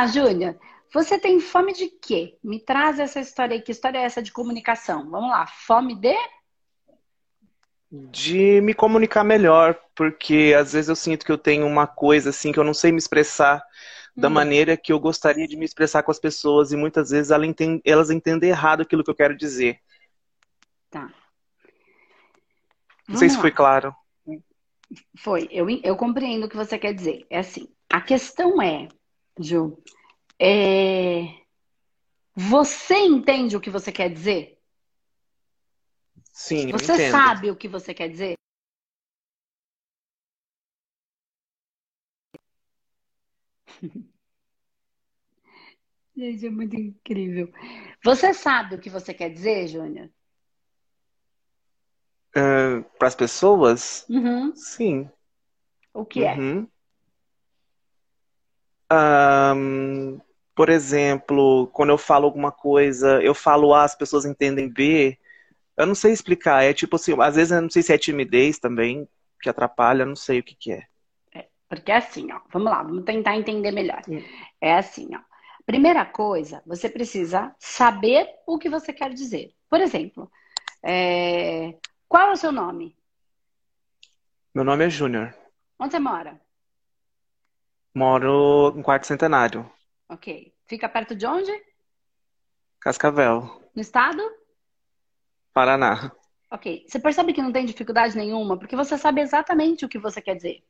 [0.00, 0.58] lá, Júlia.
[0.92, 2.38] Você tem fome de quê?
[2.42, 3.62] Me traz essa história aí.
[3.62, 5.08] Que história é essa de comunicação?
[5.10, 5.46] Vamos lá.
[5.46, 6.16] Fome de?
[7.92, 12.52] De me comunicar melhor, porque às vezes eu sinto que eu tenho uma coisa assim
[12.52, 13.62] que eu não sei me expressar
[14.16, 14.32] da hum.
[14.32, 17.32] maneira que eu gostaria de me expressar com as pessoas e muitas vezes
[17.84, 19.80] elas entendem errado aquilo que eu quero dizer.
[20.88, 21.12] Tá.
[23.08, 23.94] Não sei se foi claro.
[25.18, 25.48] Foi.
[25.50, 27.26] Eu, eu compreendo o que você quer dizer.
[27.28, 27.68] É assim.
[27.88, 28.88] A questão é,
[29.42, 29.82] Ju,
[30.38, 31.40] é...
[32.34, 34.58] você entende o que você quer dizer?
[36.32, 37.12] Sim, Você entendo.
[37.12, 38.34] sabe o que você quer dizer?
[46.16, 47.50] Gente, é muito incrível.
[48.04, 50.10] Você sabe o que você quer dizer, Júnior?
[52.36, 54.06] Uh, Para as pessoas?
[54.08, 54.54] Uhum.
[54.54, 55.08] Sim.
[55.94, 56.36] O que é?
[58.92, 60.20] Um,
[60.54, 65.18] por exemplo, quando eu falo alguma coisa, eu falo A, as pessoas entendem B.
[65.76, 66.62] Eu não sei explicar.
[66.62, 69.08] É tipo assim, às vezes eu não sei se é timidez também
[69.40, 70.86] que atrapalha, não sei o que, que é.
[71.34, 71.46] é.
[71.68, 72.40] Porque é assim, ó.
[72.52, 74.02] Vamos lá, vamos tentar entender melhor.
[74.60, 75.20] É assim, ó.
[75.64, 79.54] Primeira coisa, você precisa saber o que você quer dizer.
[79.68, 80.30] Por exemplo,
[80.82, 81.74] é...
[82.08, 82.96] qual é o seu nome?
[84.52, 85.32] Meu nome é Júnior.
[85.78, 86.40] Onde você mora?
[87.94, 89.70] Moro em Quarto Centenário.
[90.08, 90.52] Ok.
[90.66, 91.52] Fica perto de onde?
[92.80, 93.60] Cascavel.
[93.74, 94.22] No estado?
[95.52, 96.12] Paraná.
[96.50, 96.84] Ok.
[96.86, 100.36] Você percebe que não tem dificuldade nenhuma, porque você sabe exatamente o que você quer
[100.36, 100.62] dizer.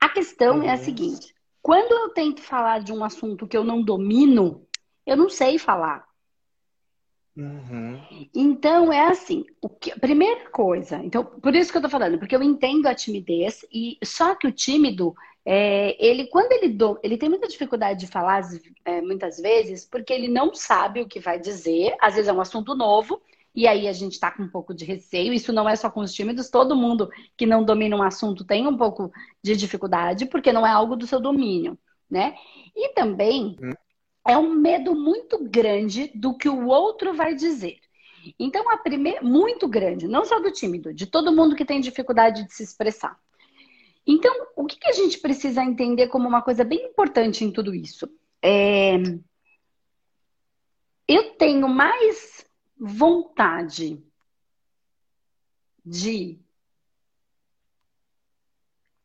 [0.00, 0.62] A questão uhum.
[0.62, 0.84] é a uhum.
[0.84, 4.66] seguinte: quando eu tento falar de um assunto que eu não domino,
[5.06, 6.06] eu não sei falar.
[7.36, 8.00] Uhum.
[8.34, 12.34] Então é assim, o que, primeira coisa, então por isso que eu tô falando, porque
[12.34, 15.14] eu entendo a timidez e só que o tímido
[15.48, 18.42] é, ele, quando ele, do, ele tem muita dificuldade de falar,
[18.84, 22.40] é, muitas vezes, porque ele não sabe o que vai dizer, às vezes é um
[22.40, 23.22] assunto novo,
[23.54, 25.32] e aí a gente está com um pouco de receio.
[25.32, 28.66] Isso não é só com os tímidos, todo mundo que não domina um assunto tem
[28.66, 31.78] um pouco de dificuldade, porque não é algo do seu domínio,
[32.10, 32.34] né?
[32.74, 33.70] E também hum.
[34.26, 37.78] é um medo muito grande do que o outro vai dizer.
[38.36, 42.44] Então, a primeira, muito grande, não só do tímido, de todo mundo que tem dificuldade
[42.44, 43.16] de se expressar.
[44.06, 47.74] Então, o que, que a gente precisa entender como uma coisa bem importante em tudo
[47.74, 48.08] isso?
[48.40, 48.96] É...
[51.08, 52.46] Eu tenho mais
[52.78, 54.02] vontade
[55.84, 56.38] de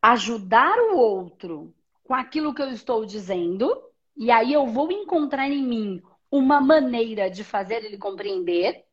[0.02, 1.74] ajudar o outro
[2.04, 3.82] com aquilo que eu estou dizendo,
[4.18, 8.84] e aí eu vou encontrar em mim uma maneira de fazer ele compreender,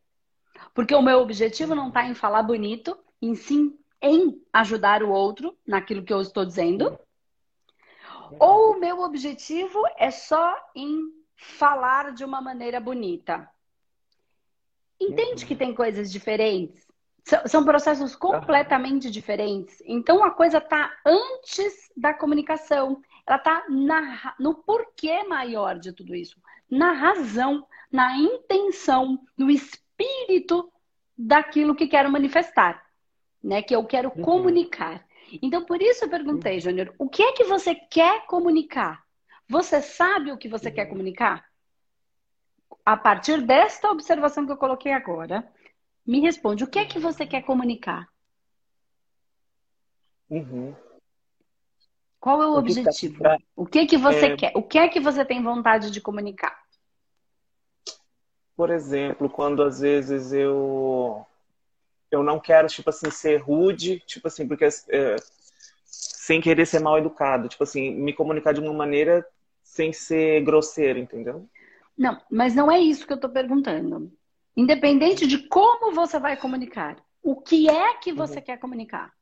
[0.75, 5.57] porque o meu objetivo não está em falar bonito, em sim em ajudar o outro
[5.67, 6.99] naquilo que eu estou dizendo?
[8.39, 13.49] Ou o meu objetivo é só em falar de uma maneira bonita?
[15.01, 16.87] Entende que tem coisas diferentes?
[17.47, 19.83] São processos completamente diferentes.
[19.85, 23.03] Então a coisa está antes da comunicação.
[23.27, 23.65] Ela está
[24.39, 26.41] no porquê maior de tudo isso.
[26.71, 30.73] Na razão, na intenção, no espírito
[31.17, 32.88] daquilo que quero manifestar
[33.43, 33.63] né?
[33.63, 34.23] Que eu quero uhum.
[34.23, 35.07] comunicar.
[35.43, 36.61] Então, por isso eu perguntei, uhum.
[36.61, 39.05] Júnior, o que é que você quer comunicar?
[39.49, 40.75] Você sabe o que você uhum.
[40.75, 41.45] quer comunicar?
[42.85, 45.47] A partir desta observação que eu coloquei agora,
[46.07, 48.09] me responde, o que é que você quer comunicar?
[50.31, 50.75] Uhum.
[52.21, 53.23] Qual é o, o objetivo?
[53.23, 53.39] Tá...
[53.55, 54.37] O que é que você é...
[54.37, 54.53] quer?
[54.55, 56.59] O que é que você tem vontade de comunicar?
[58.57, 61.25] Por exemplo, quando às vezes eu
[62.11, 65.17] eu não quero, tipo assim, ser rude, tipo assim, porque é,
[65.85, 69.27] sem querer ser mal educado, tipo assim, me comunicar de uma maneira
[69.63, 71.49] sem ser grosseiro, entendeu?
[71.97, 74.13] Não, mas não é isso que eu estou perguntando.
[74.57, 78.45] Independente de como você vai comunicar, o que é que você uhum.
[78.45, 79.13] quer comunicar?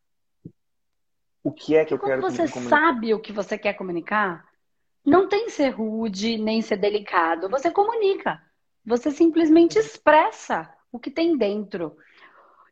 [1.42, 2.76] O que é que eu Quando quero você comunicar?
[2.76, 4.44] sabe o que você quer comunicar,
[5.04, 7.48] não tem ser rude nem ser delicado.
[7.48, 8.42] Você comunica.
[8.84, 11.96] Você simplesmente expressa o que tem dentro.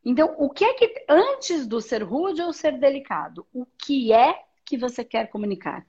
[0.05, 4.39] Então, o que é que, antes do ser rude ou ser delicado, o que é
[4.65, 5.87] que você quer comunicar?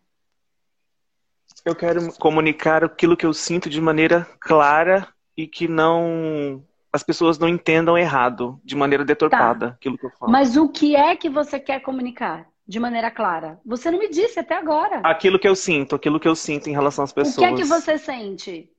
[1.65, 6.63] Eu quero comunicar aquilo que eu sinto de maneira clara e que não
[6.93, 9.73] as pessoas não entendam errado, de maneira deturpada, tá.
[9.73, 10.31] aquilo que eu falo.
[10.31, 13.59] Mas o que é que você quer comunicar de maneira clara?
[13.65, 15.01] Você não me disse até agora.
[15.03, 17.35] Aquilo que eu sinto, aquilo que eu sinto em relação às pessoas.
[17.35, 18.71] O que é que você sente?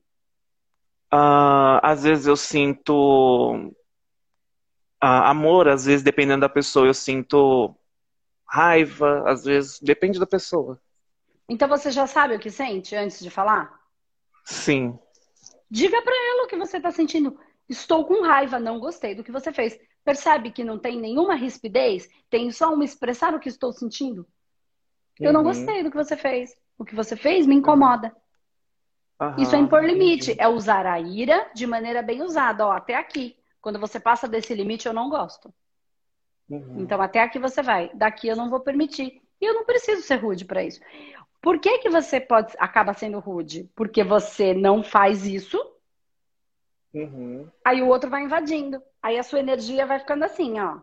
[1.13, 3.71] Uh, às vezes eu sinto
[4.99, 7.75] ah, amor, às vezes, dependendo da pessoa, eu sinto
[8.45, 10.79] raiva, às vezes, depende da pessoa.
[11.49, 13.79] Então você já sabe o que sente antes de falar?
[14.43, 14.97] Sim.
[15.69, 17.37] Diga para ela o que você está sentindo.
[17.69, 19.77] Estou com raiva, não gostei do que você fez.
[20.03, 22.07] Percebe que não tem nenhuma rispidez?
[22.29, 24.25] Tem só um expressar o que estou sentindo?
[25.19, 25.47] Eu não uhum.
[25.47, 26.55] gostei do que você fez.
[26.77, 28.15] O que você fez me incomoda.
[29.19, 29.35] Uhum.
[29.37, 30.35] Isso é impor limite.
[30.39, 32.65] É usar a ira de maneira bem usada.
[32.65, 33.35] Ó, até aqui.
[33.67, 35.53] Quando você passa desse limite, eu não gosto.
[36.49, 36.79] Uhum.
[36.79, 37.91] Então, até aqui você vai.
[37.93, 39.21] Daqui eu não vou permitir.
[39.41, 40.79] E eu não preciso ser rude para isso.
[41.41, 43.69] Por que, que você pode acaba sendo rude?
[43.75, 45.61] Porque você não faz isso.
[46.93, 47.51] Uhum.
[47.65, 48.81] Aí o outro vai invadindo.
[49.03, 50.79] Aí a sua energia vai ficando assim, ó.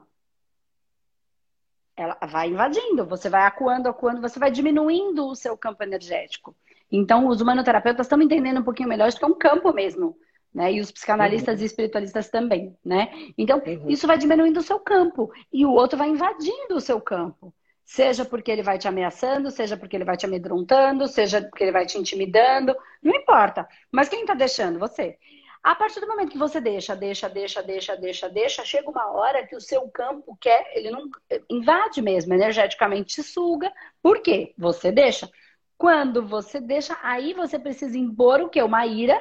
[1.96, 6.54] Ela vai invadindo, você vai acuando, acuando, você vai diminuindo o seu campo energético.
[6.92, 10.14] Então, os humanoterapeutas estão entendendo um pouquinho melhor isso que é um campo mesmo,
[10.54, 10.72] né?
[10.72, 11.62] E os psicanalistas uhum.
[11.62, 13.10] e espiritualistas também, né?
[13.36, 13.90] Então, uhum.
[13.90, 17.52] isso vai diminuindo o seu campo e o outro vai invadindo o seu campo.
[17.84, 21.72] Seja porque ele vai te ameaçando, seja porque ele vai te amedrontando, seja porque ele
[21.72, 23.68] vai te intimidando, não importa.
[23.92, 24.78] Mas quem está deixando?
[24.78, 25.18] Você.
[25.62, 29.46] A partir do momento que você deixa, deixa, deixa, deixa, deixa, deixa, chega uma hora
[29.46, 31.08] que o seu campo quer, ele não
[31.50, 33.72] invade mesmo, energeticamente te suga.
[34.02, 34.54] Por quê?
[34.58, 35.28] Você deixa.
[35.76, 38.62] Quando você deixa, aí você precisa impor o quê?
[38.62, 39.20] Uma ira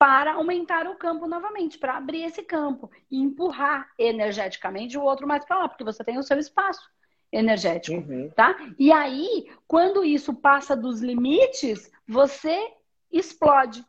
[0.00, 5.44] para aumentar o campo novamente, para abrir esse campo e empurrar energeticamente o outro mais
[5.44, 6.90] para lá, porque você tem o seu espaço
[7.30, 8.30] energético, uhum.
[8.34, 8.56] tá?
[8.78, 12.72] E aí, quando isso passa dos limites, você
[13.12, 13.84] explode.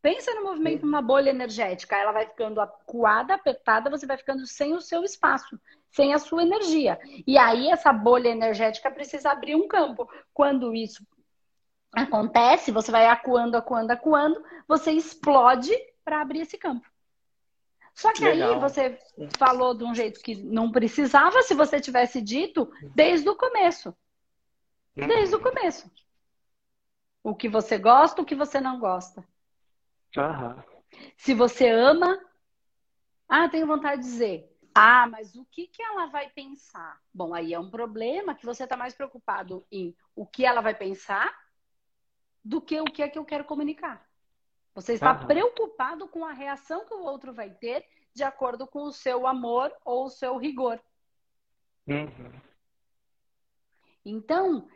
[0.00, 1.96] Pensa no movimento de uma bolha energética.
[1.96, 5.60] Ela vai ficando acuada, apertada, você vai ficando sem o seu espaço,
[5.90, 7.00] sem a sua energia.
[7.26, 10.08] E aí essa bolha energética precisa abrir um campo.
[10.32, 11.04] Quando isso
[11.92, 15.72] acontece, você vai acuando, acuando, acuando, você explode
[16.04, 16.88] para abrir esse campo.
[17.94, 18.54] Só que Legal.
[18.54, 18.98] aí você
[19.36, 23.94] falou de um jeito que não precisava se você tivesse dito desde o começo.
[24.94, 25.90] Desde o começo.
[27.22, 29.26] O que você gosta, o que você não gosta.
[30.16, 30.62] Uhum.
[31.16, 32.18] Se você ama,
[33.28, 34.50] ah, tenho vontade de dizer.
[34.74, 36.98] Ah, mas o que, que ela vai pensar?
[37.12, 40.74] Bom, aí é um problema que você está mais preocupado em o que ela vai
[40.74, 41.32] pensar
[42.44, 44.08] do que o que é que eu quero comunicar.
[44.74, 45.26] Você está uhum.
[45.26, 47.84] preocupado com a reação que o outro vai ter
[48.14, 50.80] de acordo com o seu amor ou o seu rigor.
[51.86, 52.32] Uhum.
[54.04, 54.68] Então,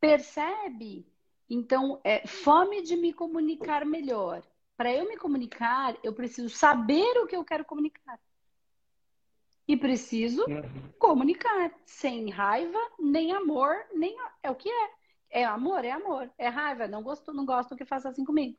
[0.00, 1.06] percebe?
[1.48, 4.42] Então, é fome de me comunicar melhor
[4.80, 8.18] para eu me comunicar, eu preciso saber o que eu quero comunicar.
[9.68, 10.90] E preciso uhum.
[10.98, 14.90] comunicar, sem raiva, nem amor, nem é o que é.
[15.30, 16.30] É amor, é amor.
[16.36, 18.58] É raiva, não gosto, não gosto que faça assim comigo.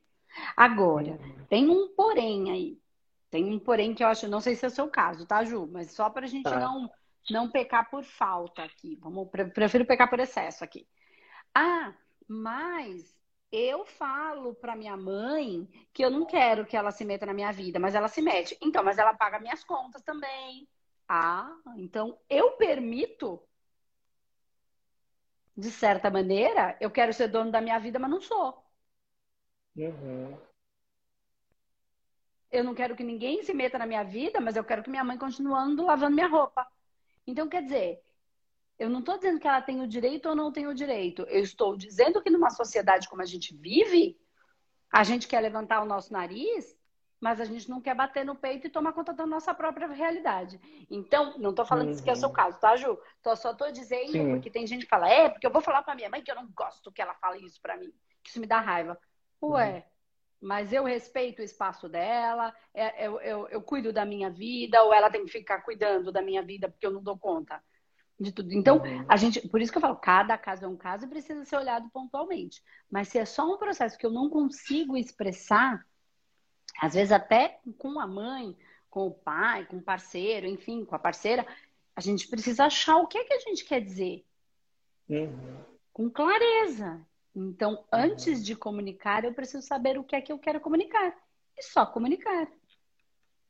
[0.55, 1.19] Agora,
[1.49, 2.81] tem um porém aí.
[3.29, 5.67] Tem um porém que eu acho, não sei se é o seu caso, tá, Ju?
[5.71, 6.59] Mas só para a gente tá.
[6.59, 6.89] não,
[7.29, 8.97] não pecar por falta aqui.
[9.01, 10.87] Vamos, prefiro pecar por excesso aqui.
[11.55, 11.93] Ah,
[12.27, 13.15] mas
[13.51, 17.51] eu falo para minha mãe que eu não quero que ela se meta na minha
[17.51, 18.57] vida, mas ela se mete.
[18.61, 20.67] Então, mas ela paga minhas contas também.
[21.07, 23.41] Ah, então eu permito.
[25.61, 28.65] De certa maneira, eu quero ser dono da minha vida, mas não sou.
[29.75, 30.35] Uhum.
[32.51, 35.03] Eu não quero que ninguém se meta na minha vida, mas eu quero que minha
[35.03, 36.67] mãe continuando lavando minha roupa.
[37.27, 38.01] Então, quer dizer,
[38.79, 41.21] eu não estou dizendo que ela tem o direito ou não tem o direito.
[41.29, 44.19] Eu estou dizendo que numa sociedade como a gente vive,
[44.91, 46.75] a gente quer levantar o nosso nariz,
[47.21, 50.59] mas a gente não quer bater no peito e tomar conta da nossa própria realidade.
[50.89, 52.03] Então, não estou falando uhum.
[52.03, 52.33] que é o seu uhum.
[52.33, 52.97] caso, tá, Ju?
[53.21, 54.31] Tô, só estou dizendo, Sim.
[54.31, 56.35] porque tem gente que fala, é, porque eu vou falar para minha mãe que eu
[56.35, 58.97] não gosto que ela fale isso para mim, que isso me dá raiva.
[59.43, 59.83] Ué, uhum.
[60.41, 64.91] mas eu respeito o espaço dela, é, eu, eu, eu cuido da minha vida, ou
[64.91, 67.61] ela tem que ficar cuidando da minha vida porque eu não dou conta
[68.19, 68.51] de tudo.
[68.51, 69.05] Então, uhum.
[69.07, 71.57] a gente, por isso que eu falo, cada caso é um caso e precisa ser
[71.57, 72.63] olhado pontualmente.
[72.89, 75.85] Mas se é só um processo que eu não consigo expressar,
[76.79, 78.55] às vezes até com a mãe,
[78.89, 81.47] com o pai, com o parceiro, enfim, com a parceira,
[81.95, 84.25] a gente precisa achar o que é que a gente quer dizer.
[85.09, 85.57] Uhum.
[85.93, 87.05] Com clareza.
[87.35, 87.85] Então, uhum.
[87.91, 91.15] antes de comunicar, eu preciso saber o que é que eu quero comunicar.
[91.57, 92.47] E só comunicar.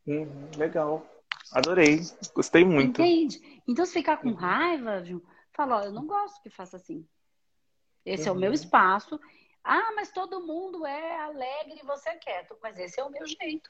[0.05, 0.49] Uhum.
[0.57, 1.05] Legal.
[1.51, 1.99] Adorei,
[2.33, 3.01] gostei muito.
[3.01, 3.61] Entende?
[3.67, 4.35] Então, se ficar com uhum.
[4.35, 5.23] raiva, viu?
[5.53, 7.05] fala, ó, eu não gosto que faça assim.
[8.05, 8.55] Esse é o meu uhum.
[8.55, 9.19] espaço.
[9.63, 12.57] Ah, mas todo mundo é alegre e você é quieto.
[12.61, 13.69] Mas esse é o meu jeito.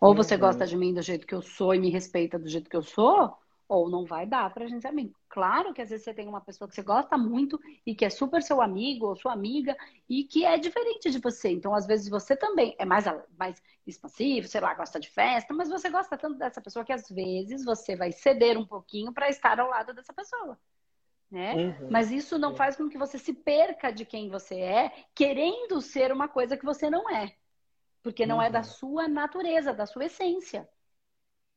[0.00, 0.40] Ou você uhum.
[0.40, 2.82] gosta de mim do jeito que eu sou e me respeita do jeito que eu
[2.82, 5.14] sou, ou não vai dar pra gente ser amigo.
[5.28, 8.10] Claro que às vezes você tem uma pessoa que você gosta muito e que é
[8.10, 9.76] super seu amigo ou sua amiga
[10.08, 11.50] e que é diferente de você.
[11.50, 13.04] Então, às vezes você também é mais,
[13.38, 17.08] mais expansivo, sei lá, gosta de festa, mas você gosta tanto dessa pessoa que às
[17.08, 20.58] vezes você vai ceder um pouquinho para estar ao lado dessa pessoa.
[21.32, 21.54] Né?
[21.54, 21.88] Uhum.
[21.90, 26.12] Mas isso não faz com que você se perca de quem você é, querendo ser
[26.12, 27.34] uma coisa que você não é.
[28.02, 28.42] Porque não uhum.
[28.42, 28.64] é da uhum.
[28.64, 30.68] sua natureza, da sua essência.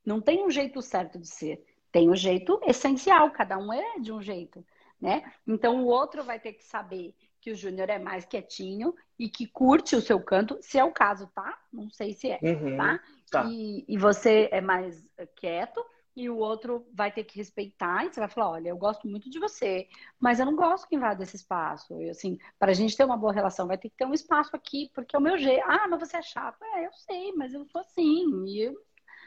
[0.05, 1.61] Não tem um jeito certo de ser.
[1.91, 4.65] Tem um jeito essencial, cada um é de um jeito,
[4.99, 5.31] né?
[5.45, 9.45] Então o outro vai ter que saber que o Júnior é mais quietinho e que
[9.45, 11.57] curte o seu canto, se é o caso, tá?
[11.71, 12.77] Não sei se é, uhum.
[12.77, 12.99] tá?
[13.29, 13.45] tá.
[13.45, 15.05] E, e você é mais
[15.35, 15.83] quieto
[16.15, 19.29] e o outro vai ter que respeitar e você vai falar, olha, eu gosto muito
[19.29, 19.87] de você,
[20.19, 22.01] mas eu não gosto que invada esse espaço.
[22.01, 24.55] E, assim, para a gente ter uma boa relação, vai ter que ter um espaço
[24.55, 25.63] aqui, porque é o meu jeito.
[25.65, 26.63] Ah, mas você é chato.
[26.63, 28.45] É, eu sei, mas eu sou assim.
[28.45, 28.81] E eu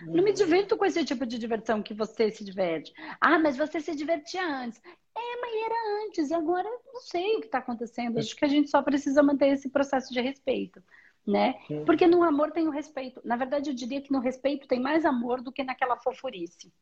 [0.07, 2.93] não me divirto com esse tipo de diversão que você se diverte.
[3.21, 4.81] Ah, mas você se divertia antes.
[5.17, 8.19] É, mas era antes, e agora não sei o que está acontecendo.
[8.19, 10.83] Acho que a gente só precisa manter esse processo de respeito
[11.29, 11.57] né?
[11.85, 13.21] Porque no amor tem o respeito.
[13.23, 16.73] Na verdade, eu diria que no respeito tem mais amor do que naquela fofurice.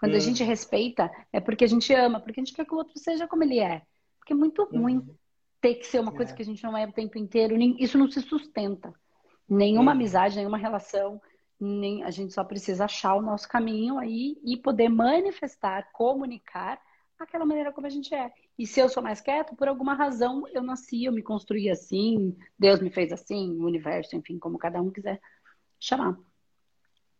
[0.00, 2.78] Quando a gente respeita, é porque a gente ama, porque a gente quer que o
[2.78, 3.82] outro seja como ele é.
[4.18, 4.80] Porque é muito uhum.
[4.80, 5.06] ruim
[5.60, 6.34] ter que ser uma coisa é.
[6.34, 7.56] que a gente não é o tempo inteiro.
[7.78, 8.92] Isso não se sustenta.
[9.46, 9.98] Nenhuma uhum.
[9.98, 11.20] amizade, nenhuma relação,
[11.60, 16.80] nem a gente só precisa achar o nosso caminho aí e poder manifestar, comunicar
[17.18, 18.32] aquela maneira como a gente é.
[18.58, 22.36] E se eu sou mais quieto, por alguma razão eu nasci, eu me construí assim,
[22.58, 25.20] Deus me fez assim, o universo, enfim, como cada um quiser
[25.78, 26.18] chamar.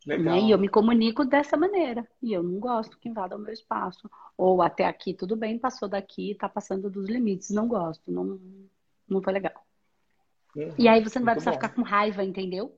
[0.06, 0.34] Legal.
[0.34, 0.40] Né?
[0.42, 2.06] E eu me comunico dessa maneira.
[2.22, 4.10] E eu não gosto que invada o meu espaço.
[4.36, 8.38] Ou até aqui, tudo bem, passou daqui, tá passando dos limites, não gosto, não,
[9.08, 9.64] não foi legal.
[10.54, 10.74] Uhum.
[10.78, 11.56] E aí você não vai precisar bom.
[11.56, 12.76] ficar com raiva, entendeu?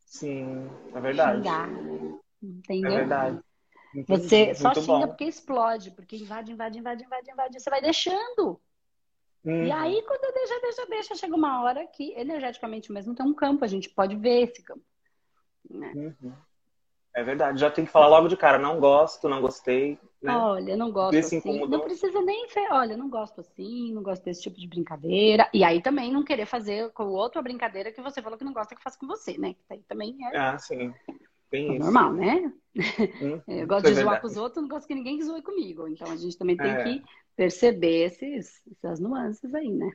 [0.00, 1.38] Sim, é verdade.
[1.38, 1.68] Xingar,
[2.42, 2.92] entendeu?
[2.92, 3.40] É verdade.
[4.06, 5.08] Você só xinga bom.
[5.08, 7.60] porque explode, porque invade, invade, invade, invade, invade.
[7.60, 8.60] Você vai deixando.
[9.44, 9.64] Uhum.
[9.64, 13.64] E aí, quando deixa, deixa, deixa, chega uma hora que energeticamente mesmo tem um campo,
[13.64, 14.84] a gente pode ver esse campo.
[15.70, 15.92] Né?
[15.94, 16.32] Uhum.
[17.14, 19.98] É verdade, já tem que falar logo de cara, não gosto, não gostei.
[20.22, 20.36] Né?
[20.36, 21.66] Olha, não gosto assim.
[21.66, 25.48] Não precisa nem ser, olha, não gosto assim, não gosto desse tipo de brincadeira.
[25.52, 28.44] E aí também não querer fazer com o outro a brincadeira que você falou que
[28.44, 29.54] não gosta que faça com você, né?
[29.54, 30.36] Que aí também é.
[30.36, 30.94] Ah, sim.
[31.50, 32.52] Tem é normal, né?
[33.22, 35.88] Hum, eu gosto de é zoar com os outros, não gosto que ninguém zoe comigo.
[35.88, 36.82] Então a gente também tem é.
[36.82, 39.90] que perceber esses, essas nuances aí, né?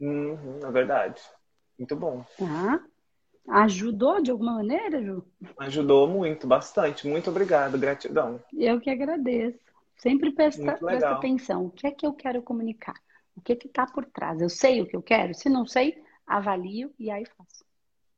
[0.00, 1.20] Uhum, é verdade.
[1.78, 2.24] Muito bom.
[2.38, 2.84] Tá.
[3.48, 5.24] Ajudou de alguma maneira, Ju?
[5.58, 7.06] Ajudou muito, bastante.
[7.06, 8.40] Muito obrigado, gratidão.
[8.52, 9.58] Eu que agradeço.
[9.96, 11.66] Sempre presta, presta atenção.
[11.66, 12.98] O que é que eu quero comunicar?
[13.36, 14.40] O que é que está por trás?
[14.40, 15.34] Eu sei o que eu quero?
[15.34, 17.64] Se não sei, avalio e aí faço.